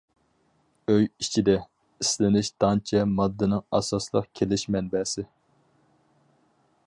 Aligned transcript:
ئۆي 0.91 1.03
ئىچىدە، 1.23 1.53
ئىسلىنىش 2.03 2.49
دانچە 2.65 3.03
ماددىنىڭ 3.19 3.63
ئاساسلىق 3.79 4.31
كېلىش 4.39 4.67
مەنبەسى. 4.77 5.29